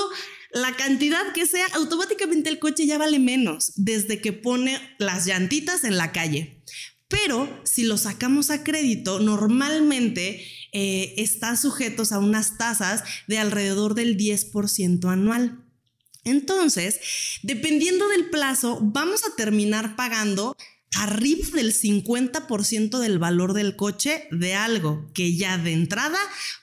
la 0.51 0.75
cantidad 0.75 1.33
que 1.33 1.45
sea, 1.45 1.67
automáticamente 1.73 2.49
el 2.49 2.59
coche 2.59 2.85
ya 2.85 2.97
vale 2.97 3.19
menos 3.19 3.73
desde 3.75 4.21
que 4.21 4.31
pone 4.31 4.79
las 4.99 5.25
llantitas 5.25 5.83
en 5.83 5.97
la 5.97 6.11
calle. 6.11 6.63
Pero 7.07 7.49
si 7.65 7.83
lo 7.83 7.97
sacamos 7.97 8.49
a 8.49 8.63
crédito, 8.63 9.19
normalmente 9.19 10.45
eh, 10.71 11.13
están 11.17 11.57
sujetos 11.57 12.11
a 12.11 12.19
unas 12.19 12.57
tasas 12.57 13.03
de 13.27 13.37
alrededor 13.37 13.95
del 13.95 14.17
10% 14.17 15.11
anual. 15.11 15.64
Entonces, 16.25 16.99
dependiendo 17.43 18.07
del 18.09 18.29
plazo, 18.29 18.79
vamos 18.81 19.21
a 19.25 19.35
terminar 19.35 19.95
pagando 19.95 20.57
arriba 20.97 21.47
del 21.53 21.73
50% 21.73 22.99
del 22.99 23.19
valor 23.19 23.53
del 23.53 23.75
coche 23.75 24.27
de 24.31 24.55
algo 24.55 25.09
que 25.13 25.35
ya 25.35 25.57
de 25.57 25.73
entrada 25.73 26.17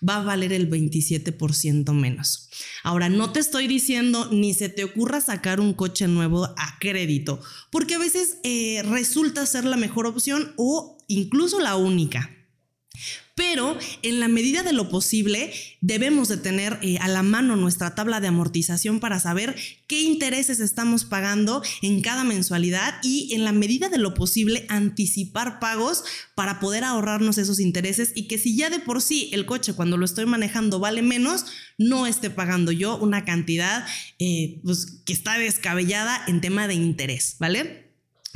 va 0.06 0.16
a 0.16 0.22
valer 0.22 0.52
el 0.52 0.70
27% 0.70 1.92
menos. 1.92 2.48
Ahora, 2.82 3.08
no 3.08 3.32
te 3.32 3.40
estoy 3.40 3.68
diciendo 3.68 4.28
ni 4.32 4.54
se 4.54 4.68
te 4.68 4.84
ocurra 4.84 5.20
sacar 5.20 5.60
un 5.60 5.74
coche 5.74 6.08
nuevo 6.08 6.44
a 6.44 6.78
crédito, 6.80 7.40
porque 7.70 7.94
a 7.94 7.98
veces 7.98 8.38
eh, 8.42 8.82
resulta 8.84 9.46
ser 9.46 9.64
la 9.64 9.76
mejor 9.76 10.06
opción 10.06 10.54
o 10.56 10.98
incluso 11.08 11.60
la 11.60 11.76
única 11.76 12.30
pero 13.34 13.78
en 14.02 14.20
la 14.20 14.28
medida 14.28 14.62
de 14.62 14.72
lo 14.72 14.88
posible 14.88 15.52
debemos 15.80 16.28
de 16.28 16.36
tener 16.36 16.78
eh, 16.82 16.98
a 16.98 17.08
la 17.08 17.22
mano 17.22 17.56
nuestra 17.56 17.94
tabla 17.94 18.20
de 18.20 18.28
amortización 18.28 19.00
para 19.00 19.20
saber 19.20 19.56
qué 19.86 20.02
intereses 20.02 20.60
estamos 20.60 21.04
pagando 21.04 21.62
en 21.80 22.02
cada 22.02 22.24
mensualidad 22.24 22.94
y 23.02 23.34
en 23.34 23.44
la 23.44 23.52
medida 23.52 23.88
de 23.88 23.98
lo 23.98 24.14
posible 24.14 24.66
anticipar 24.68 25.60
pagos 25.60 26.04
para 26.34 26.60
poder 26.60 26.84
ahorrarnos 26.84 27.38
esos 27.38 27.58
intereses 27.58 28.12
y 28.14 28.28
que 28.28 28.38
si 28.38 28.56
ya 28.56 28.68
de 28.68 28.80
por 28.80 29.00
sí 29.00 29.30
el 29.32 29.46
coche 29.46 29.72
cuando 29.72 29.96
lo 29.96 30.04
estoy 30.04 30.26
manejando 30.26 30.78
vale 30.78 31.02
menos, 31.02 31.46
no 31.78 32.06
esté 32.06 32.28
pagando 32.30 32.70
yo 32.70 32.98
una 32.98 33.24
cantidad 33.24 33.86
eh, 34.18 34.60
pues, 34.62 35.02
que 35.06 35.12
está 35.12 35.38
descabellada 35.38 36.22
en 36.26 36.40
tema 36.40 36.68
de 36.68 36.74
interés, 36.74 37.36
¿vale? 37.38 37.81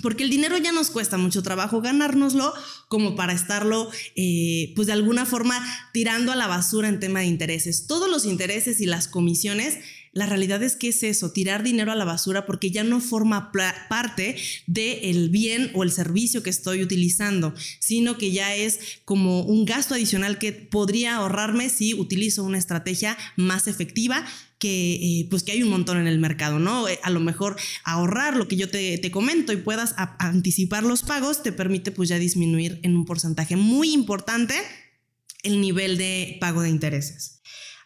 Porque 0.03 0.25
el 0.25 0.31
dinero 0.31 0.59
ya 0.59 0.73
nos 0.73 0.91
cuesta 0.91 1.17
mucho 1.17 1.43
trabajo 1.43 1.81
ganárnoslo 1.81 2.53
como 2.89 3.17
para 3.17 3.33
estarlo, 3.33 3.91
eh, 4.15 4.73
pues 4.77 4.87
de 4.87 4.93
alguna 4.93 5.25
forma, 5.25 5.65
tirando 5.93 6.33
a 6.33 6.37
la 6.37 6.47
basura 6.47 6.89
en 6.89 7.01
tema 7.01 7.21
de 7.21 7.27
intereses. 7.27 7.87
Todos 7.87 8.11
los 8.11 8.27
intereses 8.27 8.81
y 8.81 8.87
las 8.87 9.09
comisiones, 9.09 9.79
la 10.13 10.27
realidad 10.27 10.63
es 10.63 10.77
que 10.77 10.89
es 10.89 11.03
eso, 11.03 11.33
tirar 11.33 11.63
dinero 11.63 11.93
a 11.93 11.95
la 11.95 12.05
basura 12.05 12.47
porque 12.47 12.71
ya 12.71 12.85
no 12.85 13.01
forma 13.01 13.53
parte 13.53 14.37
del 14.67 15.31
bien 15.31 15.71
o 15.75 15.83
el 15.83 15.93
servicio 15.93 16.43
que 16.43 16.51
estoy 16.51 16.83
utilizando, 16.83 17.55
sino 17.81 18.17
que 18.17 18.33
ya 18.33 18.55
es 18.55 18.81
como 19.05 19.43
un 19.43 19.65
gasto 19.65 19.95
adicional 19.95 20.39
que 20.39 20.53
podría 20.53 21.17
ahorrarme 21.17 21.69
si 21.69 21.95
utilizo 21.95 22.45
una 22.45 22.59
estrategia 22.59 23.17
más 23.37 23.67
efectiva 23.67 24.25
que 24.59 24.95
eh, 24.95 25.27
pues 25.31 25.43
que 25.43 25.53
hay 25.53 25.63
un 25.63 25.71
montón 25.71 25.99
en 25.99 26.07
el 26.07 26.19
mercado, 26.19 26.59
¿no? 26.59 26.89
Eh, 26.89 26.99
a 27.03 27.11
lo 27.11 27.21
mejor 27.21 27.57
ahorrar 27.85 28.37
lo 28.37 28.49
que 28.49 28.57
yo 28.57 28.71
te, 28.71 29.11
comento 29.11 29.53
y 29.53 29.57
puedas 29.57 29.95
anticipar 30.19 30.83
los 30.83 31.03
pagos 31.03 31.43
te 31.43 31.53
permite 31.53 31.93
pues 31.93 32.09
ya 32.09 32.19
disminuir 32.19 32.81
en 32.83 32.97
un 32.97 33.05
porcentaje 33.05 33.57
muy 33.57 33.93
importante 33.93 34.55
el 35.43 35.61
nivel 35.61 35.97
de 35.97 36.39
pago 36.41 36.63
de 36.63 36.71
intereses. 36.71 37.41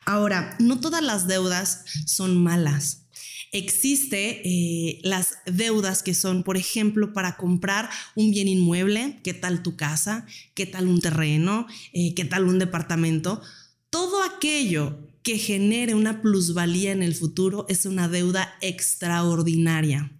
Ahora, 0.07 0.57
no 0.59 0.81
todas 0.81 1.03
las 1.03 1.27
deudas 1.27 1.85
son 2.07 2.43
malas. 2.43 3.07
Existe 3.53 4.41
eh, 4.45 5.01
las 5.03 5.39
deudas 5.45 6.03
que 6.03 6.15
son, 6.15 6.43
por 6.43 6.57
ejemplo, 6.57 7.13
para 7.13 7.37
comprar 7.37 7.91
un 8.15 8.31
bien 8.31 8.49
inmueble, 8.49 9.21
qué 9.23 9.35
tal 9.35 9.63
tu 9.63 9.77
casa, 9.77 10.25
qué 10.55 10.67
tal 10.67 10.87
un 10.87 11.01
terreno, 11.01 11.67
qué 11.93 12.25
tal 12.25 12.45
un 12.45 12.59
departamento. 12.59 13.43
Todo 13.91 14.23
aquello 14.23 15.10
que 15.23 15.39
genere 15.39 15.95
una 15.95 16.23
plusvalía 16.23 16.93
en 16.93 17.03
el 17.03 17.15
futuro 17.15 17.67
es 17.69 17.87
una 17.87 18.09
deuda 18.09 18.55
extraordinaria. 18.61 20.17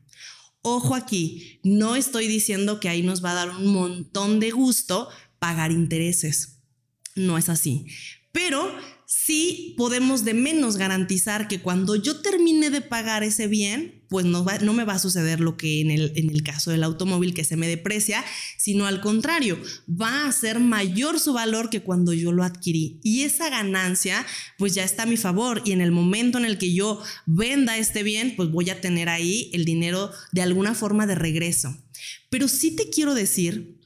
Ojo 0.63 0.95
aquí, 0.95 1.61
no 1.65 1.97
estoy 1.97 2.29
diciendo 2.29 2.81
que 2.81 2.89
ahí 2.89 3.03
nos 3.03 3.25
va 3.25 3.31
a 3.31 3.47
dar 3.47 3.51
un 3.51 3.69
montón 3.69 4.41
de 4.41 4.51
gusto 4.51 5.09
pagar 5.39 5.73
intereses. 5.73 6.61
No 7.15 7.39
es 7.39 7.49
así. 7.49 7.87
Pero 8.33 8.71
sí 9.07 9.75
podemos 9.77 10.25
de 10.25 10.35
menos 10.35 10.77
garantizar 10.77 11.49
que 11.49 11.61
cuando 11.61 11.97
yo 11.97 12.21
termine 12.21 12.71
de 12.71 12.83
pagar 12.83 13.25
ese 13.25 13.47
bien, 13.47 14.00
pues 14.11 14.27
no, 14.27 14.45
no 14.63 14.73
me 14.73 14.85
va 14.85 14.95
a 14.95 14.99
suceder 14.99 15.39
lo 15.39 15.57
que 15.57 15.81
en 15.81 15.93
el, 15.93 16.13
en 16.17 16.31
el 16.31 16.43
caso 16.43 16.73
del 16.73 16.83
automóvil 16.83 17.33
que 17.33 17.45
se 17.45 17.57
me 17.57 17.69
deprecia, 17.69 18.25
sino 18.59 18.87
al 18.87 19.01
contrario, 19.01 19.57
va 19.89 20.27
a 20.27 20.33
ser 20.33 20.59
mayor 20.59 21.21
su 21.21 21.33
valor 21.33 21.71
que 21.71 21.83
cuando 21.83 22.13
yo 22.13 22.33
lo 22.33 22.43
adquirí. 22.43 22.99
Y 23.05 23.23
esa 23.23 23.49
ganancia 23.49 24.27
pues 24.59 24.75
ya 24.75 24.83
está 24.83 25.05
a 25.05 25.07
mi 25.07 25.17
favor 25.17 25.63
y 25.65 25.71
en 25.71 25.81
el 25.81 25.93
momento 25.93 26.39
en 26.39 26.45
el 26.45 26.59
que 26.59 26.75
yo 26.75 27.01
venda 27.25 27.79
este 27.79 28.03
bien, 28.03 28.35
pues 28.37 28.51
voy 28.51 28.69
a 28.71 28.81
tener 28.81 29.09
ahí 29.09 29.49
el 29.53 29.65
dinero 29.65 30.11
de 30.33 30.43
alguna 30.43 30.75
forma 30.75 31.07
de 31.07 31.15
regreso. 31.15 31.77
Pero 32.31 32.49
sí 32.49 32.75
te 32.75 32.91
quiero 32.91 33.15
decir 33.15 33.79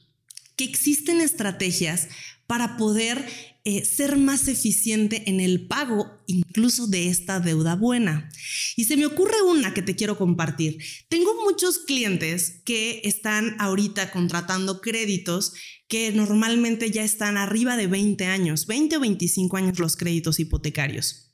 que 0.55 0.63
existen 0.63 1.21
estrategias 1.21 2.07
para 2.47 2.77
poder 2.77 3.27
eh, 3.67 3.83
ser 3.83 4.17
más 4.17 4.47
eficiente 4.47 5.23
en 5.27 5.39
el 5.39 5.65
pago 5.65 6.21
incluso 6.27 6.85
de 6.85 7.09
esta 7.09 7.39
deuda 7.39 7.75
buena. 7.75 8.29
Y 8.75 8.83
se 8.83 8.95
me 8.95 9.07
ocurre 9.07 9.41
una 9.41 9.73
que 9.73 9.81
te 9.81 9.95
quiero 9.95 10.19
compartir. 10.19 10.77
Tengo 11.09 11.31
muchos 11.43 11.79
clientes 11.79 12.61
que 12.63 13.01
están 13.03 13.55
ahorita 13.59 14.11
contratando 14.11 14.81
créditos 14.81 15.53
que 15.87 16.11
normalmente 16.11 16.91
ya 16.91 17.03
están 17.03 17.37
arriba 17.37 17.75
de 17.75 17.87
20 17.87 18.25
años, 18.25 18.67
20 18.67 18.97
o 18.97 18.99
25 18.99 19.57
años 19.57 19.79
los 19.79 19.95
créditos 19.97 20.39
hipotecarios. 20.39 21.31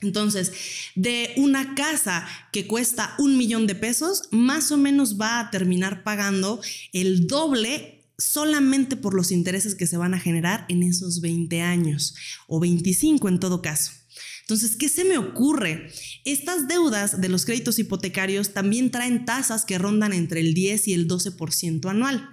Entonces, 0.00 0.52
de 0.94 1.34
una 1.36 1.74
casa 1.74 2.26
que 2.52 2.66
cuesta 2.66 3.14
un 3.18 3.36
millón 3.36 3.66
de 3.66 3.74
pesos, 3.74 4.28
más 4.30 4.72
o 4.72 4.78
menos 4.78 5.20
va 5.20 5.40
a 5.40 5.50
terminar 5.50 6.04
pagando 6.04 6.60
el 6.92 7.26
doble 7.26 7.95
solamente 8.18 8.96
por 8.96 9.14
los 9.14 9.30
intereses 9.30 9.74
que 9.74 9.86
se 9.86 9.96
van 9.96 10.14
a 10.14 10.20
generar 10.20 10.64
en 10.68 10.82
esos 10.82 11.20
20 11.20 11.60
años 11.60 12.14
o 12.46 12.60
25 12.60 13.28
en 13.28 13.40
todo 13.40 13.62
caso. 13.62 13.92
Entonces, 14.40 14.76
¿qué 14.76 14.88
se 14.88 15.04
me 15.04 15.18
ocurre? 15.18 15.90
Estas 16.24 16.68
deudas 16.68 17.20
de 17.20 17.28
los 17.28 17.44
créditos 17.44 17.78
hipotecarios 17.78 18.54
también 18.54 18.90
traen 18.90 19.24
tasas 19.24 19.64
que 19.64 19.76
rondan 19.76 20.12
entre 20.12 20.40
el 20.40 20.54
10 20.54 20.88
y 20.88 20.94
el 20.94 21.08
12% 21.08 21.90
anual. 21.90 22.30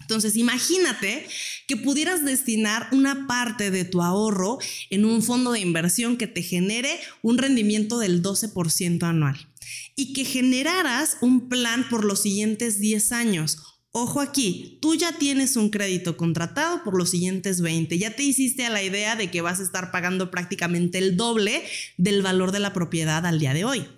Entonces, 0.00 0.36
imagínate 0.36 1.26
que 1.66 1.76
pudieras 1.76 2.24
destinar 2.24 2.88
una 2.92 3.26
parte 3.26 3.70
de 3.70 3.84
tu 3.84 4.02
ahorro 4.02 4.58
en 4.88 5.04
un 5.04 5.22
fondo 5.22 5.52
de 5.52 5.60
inversión 5.60 6.16
que 6.16 6.28
te 6.28 6.42
genere 6.42 6.98
un 7.22 7.36
rendimiento 7.36 7.98
del 7.98 8.22
12% 8.22 9.02
anual 9.02 9.48
y 9.96 10.12
que 10.12 10.24
generaras 10.24 11.18
un 11.20 11.48
plan 11.48 11.88
por 11.90 12.04
los 12.04 12.22
siguientes 12.22 12.78
10 12.78 13.12
años 13.12 13.77
Ojo 14.00 14.20
aquí, 14.20 14.78
tú 14.80 14.94
ya 14.94 15.18
tienes 15.18 15.56
un 15.56 15.70
crédito 15.70 16.16
contratado 16.16 16.84
por 16.84 16.96
los 16.96 17.10
siguientes 17.10 17.60
20, 17.60 17.98
ya 17.98 18.14
te 18.14 18.22
hiciste 18.22 18.64
a 18.64 18.70
la 18.70 18.80
idea 18.80 19.16
de 19.16 19.28
que 19.28 19.40
vas 19.40 19.58
a 19.58 19.64
estar 19.64 19.90
pagando 19.90 20.30
prácticamente 20.30 20.98
el 20.98 21.16
doble 21.16 21.64
del 21.96 22.22
valor 22.22 22.52
de 22.52 22.60
la 22.60 22.72
propiedad 22.72 23.26
al 23.26 23.40
día 23.40 23.54
de 23.54 23.64
hoy. 23.64 23.88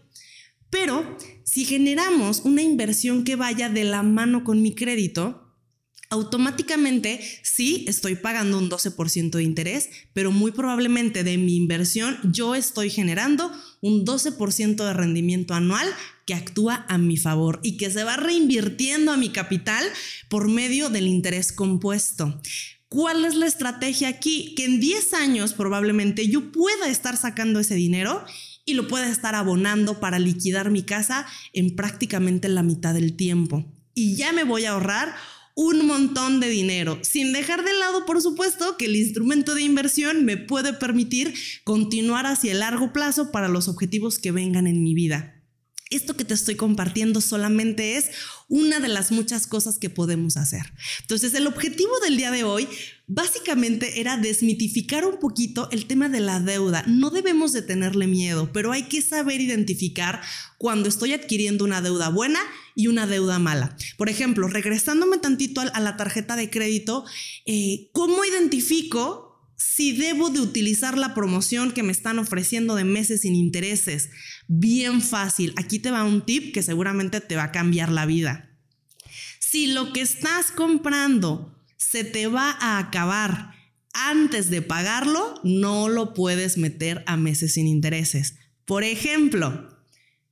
Pero 0.70 1.18
si 1.44 1.66
generamos 1.66 2.40
una 2.46 2.62
inversión 2.62 3.24
que 3.24 3.36
vaya 3.36 3.68
de 3.68 3.84
la 3.84 4.02
mano 4.02 4.42
con 4.42 4.62
mi 4.62 4.74
crédito, 4.74 5.54
automáticamente 6.08 7.20
sí 7.42 7.84
estoy 7.86 8.14
pagando 8.14 8.56
un 8.56 8.70
12% 8.70 9.32
de 9.32 9.42
interés, 9.42 9.90
pero 10.14 10.32
muy 10.32 10.50
probablemente 10.50 11.24
de 11.24 11.36
mi 11.36 11.56
inversión 11.56 12.18
yo 12.24 12.54
estoy 12.54 12.88
generando 12.88 13.52
un 13.82 14.06
12% 14.06 14.82
de 14.82 14.92
rendimiento 14.94 15.52
anual 15.52 15.86
actúa 16.32 16.84
a 16.88 16.98
mi 16.98 17.16
favor 17.16 17.60
y 17.62 17.76
que 17.76 17.90
se 17.90 18.04
va 18.04 18.16
reinvirtiendo 18.16 19.12
a 19.12 19.16
mi 19.16 19.30
capital 19.30 19.84
por 20.28 20.48
medio 20.48 20.90
del 20.90 21.06
interés 21.06 21.52
compuesto. 21.52 22.40
¿Cuál 22.88 23.24
es 23.24 23.36
la 23.36 23.46
estrategia 23.46 24.08
aquí? 24.08 24.54
Que 24.56 24.64
en 24.64 24.80
10 24.80 25.14
años 25.14 25.52
probablemente 25.52 26.28
yo 26.28 26.50
pueda 26.50 26.88
estar 26.88 27.16
sacando 27.16 27.60
ese 27.60 27.76
dinero 27.76 28.24
y 28.64 28.74
lo 28.74 28.88
pueda 28.88 29.08
estar 29.08 29.34
abonando 29.34 30.00
para 30.00 30.18
liquidar 30.18 30.70
mi 30.70 30.82
casa 30.82 31.26
en 31.52 31.76
prácticamente 31.76 32.48
la 32.48 32.62
mitad 32.62 32.92
del 32.94 33.14
tiempo. 33.14 33.64
Y 33.94 34.16
ya 34.16 34.32
me 34.32 34.44
voy 34.44 34.64
a 34.64 34.72
ahorrar 34.72 35.14
un 35.54 35.86
montón 35.86 36.40
de 36.40 36.48
dinero, 36.48 36.98
sin 37.02 37.32
dejar 37.32 37.64
de 37.64 37.72
lado, 37.74 38.06
por 38.06 38.22
supuesto, 38.22 38.76
que 38.76 38.86
el 38.86 38.96
instrumento 38.96 39.54
de 39.54 39.62
inversión 39.62 40.24
me 40.24 40.36
puede 40.36 40.72
permitir 40.72 41.34
continuar 41.64 42.26
hacia 42.26 42.52
el 42.52 42.60
largo 42.60 42.92
plazo 42.92 43.30
para 43.30 43.48
los 43.48 43.68
objetivos 43.68 44.18
que 44.18 44.32
vengan 44.32 44.66
en 44.66 44.82
mi 44.82 44.94
vida. 44.94 45.39
Esto 45.90 46.16
que 46.16 46.24
te 46.24 46.34
estoy 46.34 46.54
compartiendo 46.54 47.20
solamente 47.20 47.96
es 47.96 48.10
una 48.48 48.78
de 48.78 48.88
las 48.88 49.10
muchas 49.10 49.46
cosas 49.46 49.78
que 49.78 49.90
podemos 49.90 50.36
hacer. 50.36 50.72
Entonces, 51.00 51.34
el 51.34 51.48
objetivo 51.48 51.90
del 52.02 52.16
día 52.16 52.30
de 52.30 52.44
hoy 52.44 52.68
básicamente 53.08 54.00
era 54.00 54.16
desmitificar 54.16 55.04
un 55.04 55.18
poquito 55.18 55.68
el 55.72 55.86
tema 55.86 56.08
de 56.08 56.20
la 56.20 56.38
deuda. 56.38 56.84
No 56.86 57.10
debemos 57.10 57.52
de 57.52 57.62
tenerle 57.62 58.06
miedo, 58.06 58.52
pero 58.52 58.70
hay 58.70 58.84
que 58.84 59.02
saber 59.02 59.40
identificar 59.40 60.20
cuando 60.58 60.88
estoy 60.88 61.12
adquiriendo 61.12 61.64
una 61.64 61.82
deuda 61.82 62.08
buena 62.08 62.38
y 62.76 62.86
una 62.86 63.08
deuda 63.08 63.40
mala. 63.40 63.76
Por 63.96 64.08
ejemplo, 64.08 64.46
regresándome 64.46 65.18
tantito 65.18 65.60
a 65.60 65.80
la 65.80 65.96
tarjeta 65.96 66.36
de 66.36 66.50
crédito, 66.50 67.04
eh, 67.46 67.90
¿cómo 67.92 68.24
identifico 68.24 69.29
si 69.60 69.92
debo 69.92 70.30
de 70.30 70.40
utilizar 70.40 70.96
la 70.96 71.12
promoción 71.12 71.72
que 71.72 71.82
me 71.82 71.92
están 71.92 72.18
ofreciendo 72.18 72.76
de 72.76 72.84
meses 72.84 73.20
sin 73.20 73.34
intereses. 73.34 74.08
Bien 74.48 75.02
fácil. 75.02 75.52
Aquí 75.56 75.78
te 75.78 75.90
va 75.90 76.02
un 76.02 76.24
tip 76.24 76.54
que 76.54 76.62
seguramente 76.62 77.20
te 77.20 77.36
va 77.36 77.44
a 77.44 77.52
cambiar 77.52 77.90
la 77.90 78.06
vida. 78.06 78.58
Si 79.38 79.66
lo 79.66 79.92
que 79.92 80.00
estás 80.00 80.50
comprando 80.50 81.62
se 81.76 82.04
te 82.04 82.26
va 82.26 82.52
a 82.52 82.78
acabar 82.78 83.54
antes 83.92 84.48
de 84.48 84.62
pagarlo, 84.62 85.34
no 85.44 85.90
lo 85.90 86.14
puedes 86.14 86.56
meter 86.56 87.04
a 87.06 87.18
meses 87.18 87.52
sin 87.54 87.66
intereses. 87.66 88.36
Por 88.64 88.82
ejemplo, 88.82 89.68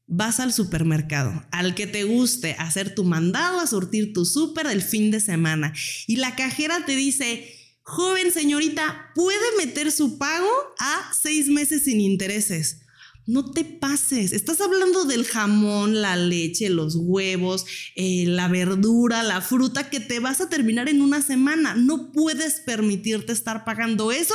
vas 0.07 0.41
al 0.41 0.55
supermercado, 0.55 1.47
al 1.51 1.75
que 1.75 1.87
te 1.87 2.05
guste, 2.05 2.57
hacer 2.59 2.95
tu 2.95 3.05
mandado, 3.05 3.61
a 3.61 3.67
surtir 3.67 4.15
tu 4.15 4.25
súper 4.25 4.69
el 4.69 4.81
fin 4.81 5.11
de 5.11 5.21
semana 5.21 5.75
y 6.07 6.17
la 6.17 6.35
cajera 6.35 6.87
te 6.87 6.97
dice, 6.97 7.58
joven 7.89 8.31
señorita, 8.31 9.13
¿puede 9.15 9.57
meter 9.57 9.91
su 9.91 10.19
pago 10.19 10.51
a 10.79 11.11
seis 11.19 11.49
meses 11.49 11.85
sin 11.85 12.03
intereses? 12.03 12.83
No 13.27 13.51
te 13.51 13.65
pases, 13.65 14.33
estás 14.33 14.61
hablando 14.61 15.07
del 15.07 15.25
jamón, 15.25 16.03
la 16.03 16.15
leche, 16.15 16.69
los 16.69 16.97
huevos, 16.97 17.65
eh, 17.97 18.25
la 18.27 18.49
verdura, 18.49 19.23
la 19.23 19.41
fruta 19.41 19.89
que 19.89 20.01
te 20.01 20.21
vas 20.21 20.43
a 20.43 20.51
terminar 20.51 20.91
en 20.91 21.01
una 21.01 21.23
semana. 21.23 21.75
No 21.75 22.13
puedes 22.13 22.61
permitirte 22.61 23.33
estar 23.33 23.65
pagando 23.65 24.13
eso 24.13 24.35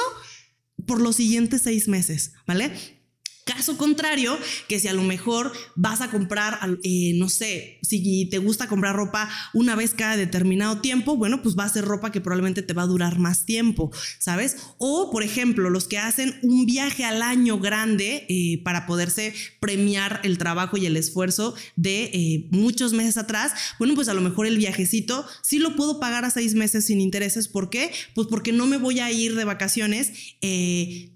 por 0.88 1.00
los 1.00 1.16
siguientes 1.18 1.62
seis 1.62 1.88
meses, 1.88 2.34
¿vale? 2.48 3.03
Caso 3.46 3.78
contrario, 3.78 4.38
que 4.70 4.80
si 4.80 4.88
a 4.88 4.94
lo 4.94 5.04
mejor 5.04 5.52
vas 5.76 6.00
a 6.00 6.10
comprar, 6.10 6.60
eh, 6.84 7.12
no 7.16 7.28
sé, 7.28 7.78
si 7.82 8.26
te 8.30 8.38
gusta 8.38 8.68
comprar 8.68 8.96
ropa 8.96 9.30
una 9.54 9.76
vez 9.76 9.94
cada 9.94 10.16
determinado 10.16 10.80
tiempo, 10.80 11.18
bueno, 11.18 11.42
pues 11.42 11.58
va 11.58 11.66
a 11.66 11.70
ser 11.70 11.84
ropa 11.84 12.12
que 12.12 12.22
probablemente 12.22 12.62
te 12.62 12.74
va 12.74 12.84
a 12.84 12.88
durar 12.88 13.20
más 13.20 13.46
tiempo, 13.46 13.92
¿sabes? 14.18 14.58
O, 14.78 15.12
por 15.12 15.24
ejemplo, 15.24 15.70
los 15.70 15.90
que 15.90 15.98
hacen 15.98 16.40
un 16.42 16.66
viaje 16.66 17.04
al 17.04 17.22
año 17.22 17.60
grande 17.60 18.26
eh, 18.30 18.62
para 18.64 18.86
poderse 18.86 19.34
premiar 19.60 20.22
el 20.24 20.38
trabajo 20.38 20.78
y 20.78 20.86
el 20.86 20.96
esfuerzo 20.96 21.54
de 21.76 22.06
eh, 22.14 22.48
muchos 22.52 22.94
meses 22.94 23.18
atrás, 23.18 23.52
bueno, 23.78 23.94
pues 23.94 24.08
a 24.08 24.14
lo 24.14 24.22
mejor 24.22 24.48
el 24.48 24.58
viajecito 24.58 25.26
sí 25.42 25.60
lo 25.60 25.76
puedo 25.76 26.00
pagar 26.00 26.24
a 26.24 26.30
seis 26.30 26.56
meses 26.56 26.86
sin 26.86 27.02
intereses. 27.02 27.50
¿Por 27.50 27.70
qué? 27.70 27.92
Pues 28.16 28.28
porque 28.30 28.54
no 28.54 28.68
me 28.68 28.78
voy 28.78 29.02
a 29.02 29.12
ir 29.12 29.36
de 29.36 29.44
vacaciones 29.44 30.14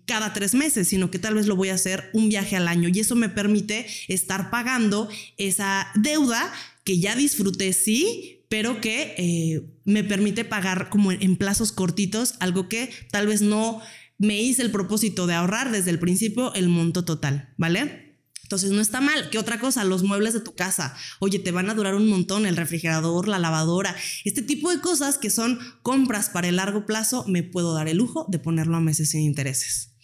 cada 0.08 0.34
tres 0.34 0.56
meses, 0.56 0.88
sino 0.88 1.12
que 1.12 1.20
tal 1.20 1.36
vez 1.36 1.46
lo 1.46 1.56
voy 1.56 1.70
a 1.70 1.76
hacer 1.76 2.10
un 2.14 2.30
viaje 2.30 2.56
al 2.56 2.68
año 2.68 2.90
y 2.90 3.00
eso 3.00 3.16
me 3.16 3.30
permite 3.30 3.86
estar 4.08 4.50
pagando 4.50 5.10
esa 5.38 5.88
deuda 5.96 6.52
que 6.84 6.98
ya 7.00 7.16
disfruté, 7.16 7.74
sí, 7.74 8.46
pero 8.50 8.80
que 8.80 9.14
eh, 9.18 9.62
me 9.84 10.04
permite 10.04 10.46
pagar 10.46 10.90
como 10.90 11.12
en 11.12 11.36
plazos 11.36 11.74
cortitos, 11.74 12.36
algo 12.40 12.70
que 12.70 12.90
tal 13.12 13.28
vez 13.28 13.42
no 13.42 13.82
me 14.18 14.42
hice 14.42 14.62
el 14.62 14.72
propósito 14.72 15.28
de 15.28 15.34
ahorrar 15.34 15.72
desde 15.72 15.92
el 15.92 16.00
principio 16.00 16.54
el 16.56 16.70
monto 16.70 17.04
total, 17.04 17.54
¿vale? 17.58 18.08
Entonces 18.44 18.72
no 18.72 18.80
está 18.80 19.02
mal. 19.02 19.30
¿Qué 19.30 19.38
otra 19.38 19.60
cosa? 19.60 19.84
Los 19.84 20.04
muebles 20.04 20.34
de 20.34 20.40
tu 20.40 20.56
casa. 20.56 20.96
Oye, 21.20 21.38
te 21.38 21.52
van 21.52 21.70
a 21.70 21.74
durar 21.74 21.96
un 21.96 22.08
montón, 22.08 22.46
el 22.46 22.56
refrigerador, 22.56 23.28
la 23.28 23.40
lavadora. 23.40 23.94
Este 24.24 24.42
tipo 24.42 24.72
de 24.72 24.80
cosas 24.80 25.18
que 25.18 25.30
son 25.30 25.60
compras 25.82 26.30
para 26.30 26.48
el 26.48 26.56
largo 26.56 26.86
plazo, 26.86 27.26
me 27.28 27.44
puedo 27.44 27.74
dar 27.74 27.90
el 27.90 27.98
lujo 27.98 28.26
de 28.30 28.40
ponerlo 28.40 28.78
a 28.78 28.80
meses 28.80 29.10
sin 29.10 29.20
intereses. 29.20 29.97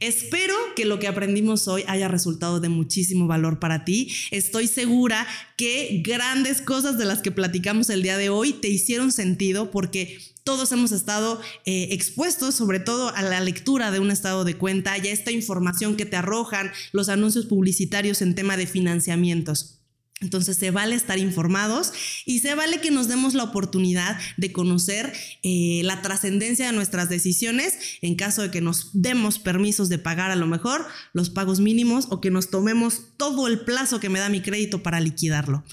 Espero 0.00 0.54
que 0.76 0.84
lo 0.84 1.00
que 1.00 1.08
aprendimos 1.08 1.66
hoy 1.66 1.82
haya 1.88 2.06
resultado 2.06 2.60
de 2.60 2.68
muchísimo 2.68 3.26
valor 3.26 3.58
para 3.58 3.84
ti. 3.84 4.12
Estoy 4.30 4.68
segura 4.68 5.26
que 5.56 6.02
grandes 6.04 6.62
cosas 6.62 6.98
de 6.98 7.04
las 7.04 7.20
que 7.20 7.32
platicamos 7.32 7.90
el 7.90 8.02
día 8.02 8.16
de 8.16 8.28
hoy 8.28 8.52
te 8.52 8.68
hicieron 8.68 9.10
sentido 9.10 9.72
porque 9.72 10.20
todos 10.44 10.70
hemos 10.70 10.92
estado 10.92 11.40
eh, 11.64 11.88
expuestos 11.90 12.54
sobre 12.54 12.78
todo 12.78 13.14
a 13.14 13.22
la 13.22 13.40
lectura 13.40 13.90
de 13.90 13.98
un 13.98 14.12
estado 14.12 14.44
de 14.44 14.56
cuenta 14.56 14.96
y 14.98 15.08
a 15.08 15.12
esta 15.12 15.32
información 15.32 15.96
que 15.96 16.06
te 16.06 16.16
arrojan 16.16 16.70
los 16.92 17.08
anuncios 17.08 17.46
publicitarios 17.46 18.22
en 18.22 18.36
tema 18.36 18.56
de 18.56 18.66
financiamientos. 18.66 19.77
Entonces 20.20 20.56
se 20.56 20.70
vale 20.70 20.94
estar 20.94 21.18
informados 21.18 21.92
y 22.24 22.40
se 22.40 22.54
vale 22.54 22.80
que 22.80 22.90
nos 22.90 23.08
demos 23.08 23.34
la 23.34 23.44
oportunidad 23.44 24.18
de 24.36 24.52
conocer 24.52 25.12
eh, 25.42 25.82
la 25.84 26.02
trascendencia 26.02 26.66
de 26.66 26.72
nuestras 26.72 27.08
decisiones 27.08 27.74
en 28.02 28.16
caso 28.16 28.42
de 28.42 28.50
que 28.50 28.60
nos 28.60 28.90
demos 28.92 29.38
permisos 29.38 29.88
de 29.88 29.98
pagar 29.98 30.30
a 30.30 30.36
lo 30.36 30.46
mejor 30.46 30.86
los 31.12 31.30
pagos 31.30 31.60
mínimos 31.60 32.06
o 32.10 32.20
que 32.20 32.30
nos 32.30 32.50
tomemos 32.50 33.02
todo 33.16 33.46
el 33.46 33.60
plazo 33.60 34.00
que 34.00 34.08
me 34.08 34.18
da 34.18 34.28
mi 34.28 34.40
crédito 34.40 34.82
para 34.82 35.00
liquidarlo. 35.00 35.64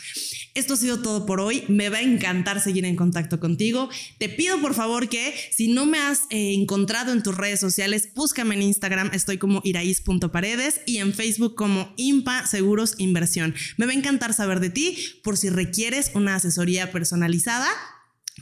Esto 0.56 0.76
ha 0.76 0.78
sido 0.78 1.02
todo 1.02 1.26
por 1.26 1.41
hoy. 1.41 1.65
Me 1.67 1.89
va 1.89 1.98
a 1.98 2.02
encantar 2.02 2.62
seguir 2.62 2.86
en 2.86 2.96
contacto 2.96 3.41
contigo. 3.41 3.89
Te 4.20 4.30
pido 4.30 4.60
por 4.62 4.74
favor 4.74 5.10
que 5.10 5.34
si 5.52 5.67
no 5.67 5.86
me 5.86 5.98
has 5.98 6.22
eh, 6.30 6.54
encontrado 6.54 7.12
en 7.12 7.24
tus 7.24 7.36
redes 7.36 7.60
sociales, 7.60 8.10
búscame 8.15 8.56
en 8.56 8.62
Instagram. 8.62 9.10
Estoy 9.13 9.38
como 9.38 9.62
iraís.paredes 9.65 10.80
y 10.86 10.98
en 10.98 11.13
Facebook 11.13 11.56
como 11.56 11.93
Impa 11.98 12.48
Seguros 12.48 12.96
Inversión. 13.00 13.54
Me 13.78 13.86
va 13.86 13.91
a 13.91 13.96
encantar 13.96 14.34
saber 14.36 14.60
de 14.60 14.69
ti 14.69 14.98
por 15.24 15.38
si 15.38 15.50
requieres 15.50 16.12
una 16.13 16.36
asesoría 16.36 16.91
personalizada. 16.91 17.67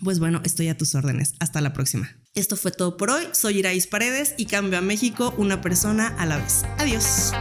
Pues 0.03 0.19
bueno, 0.19 0.41
estoy 0.43 0.69
a 0.69 0.77
tus 0.77 0.95
órdenes. 0.95 1.33
Hasta 1.39 1.61
la 1.61 1.73
próxima. 1.73 2.15
Esto 2.35 2.55
fue 2.55 2.71
todo 2.71 2.97
por 2.97 3.11
hoy. 3.11 3.27
Soy 3.31 3.59
Iraís 3.59 3.87
Paredes 3.87 4.33
y 4.37 4.45
cambio 4.45 4.79
a 4.79 4.81
México 4.81 5.33
una 5.37 5.61
persona 5.61 6.07
a 6.17 6.25
la 6.25 6.37
vez. 6.37 6.63
Adiós. 6.77 7.31